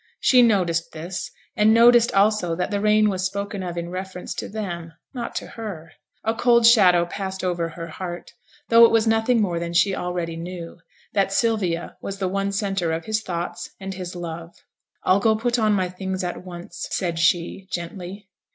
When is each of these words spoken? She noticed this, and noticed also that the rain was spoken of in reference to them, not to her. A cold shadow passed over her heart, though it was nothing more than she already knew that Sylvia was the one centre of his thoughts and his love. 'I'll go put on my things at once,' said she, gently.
She 0.19 0.41
noticed 0.41 0.91
this, 0.93 1.29
and 1.55 1.75
noticed 1.75 2.11
also 2.13 2.55
that 2.55 2.71
the 2.71 2.81
rain 2.81 3.07
was 3.07 3.23
spoken 3.23 3.61
of 3.61 3.77
in 3.77 3.89
reference 3.91 4.33
to 4.33 4.49
them, 4.49 4.93
not 5.13 5.35
to 5.35 5.45
her. 5.45 5.91
A 6.23 6.33
cold 6.33 6.65
shadow 6.65 7.05
passed 7.05 7.43
over 7.43 7.69
her 7.69 7.85
heart, 7.85 8.33
though 8.69 8.83
it 8.83 8.89
was 8.91 9.05
nothing 9.05 9.43
more 9.43 9.59
than 9.59 9.73
she 9.73 9.93
already 9.95 10.37
knew 10.37 10.79
that 11.13 11.31
Sylvia 11.31 11.97
was 12.01 12.17
the 12.17 12.27
one 12.27 12.51
centre 12.51 12.91
of 12.91 13.05
his 13.05 13.21
thoughts 13.21 13.69
and 13.79 13.93
his 13.93 14.15
love. 14.15 14.55
'I'll 15.03 15.19
go 15.19 15.35
put 15.35 15.59
on 15.59 15.73
my 15.73 15.87
things 15.87 16.23
at 16.23 16.43
once,' 16.43 16.87
said 16.89 17.19
she, 17.19 17.67
gently. 17.71 18.27